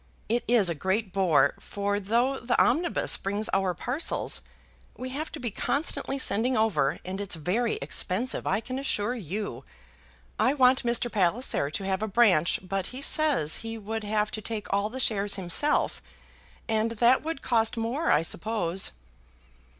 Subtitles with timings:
[0.27, 4.41] It is a great bore, for though the omnibus brings our parcels,
[4.97, 9.63] we have to be constantly sending over, and it's very expensive, I can assure you.
[10.39, 11.11] I want Mr.
[11.11, 14.99] Palliser to have a branch, but he says he would have to take all the
[14.99, 16.01] shares himself,
[16.67, 18.93] and that would cost more, I suppose."